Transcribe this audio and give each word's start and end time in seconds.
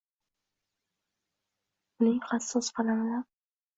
Uning 2.01 2.19
hassos 2.31 2.71
qalamidan 2.81 3.27